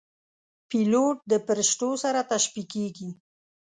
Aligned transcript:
پیلوټ 0.69 1.17
د 1.31 1.33
پرښتو 1.47 1.89
سره 2.03 2.19
تشبیه 2.31 2.65
کېږي. 2.73 3.09